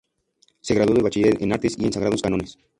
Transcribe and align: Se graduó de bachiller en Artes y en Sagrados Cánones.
Se 0.61 0.73
graduó 0.73 0.95
de 0.95 1.03
bachiller 1.03 1.37
en 1.43 1.53
Artes 1.53 1.75
y 1.77 1.85
en 1.85 1.93
Sagrados 1.93 2.23
Cánones. 2.23 2.57